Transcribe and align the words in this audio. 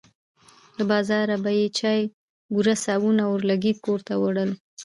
له 0.77 0.83
بازاره 0.91 1.35
به 1.43 1.51
یې 1.59 1.67
چای، 1.79 2.01
بوره، 2.53 2.75
صابون 2.85 3.17
او 3.25 3.29
اورلګیت 3.33 3.77
کور 3.85 3.99
ته 4.07 4.13
وړل. 4.21 4.51